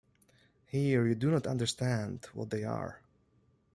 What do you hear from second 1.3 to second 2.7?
understand what they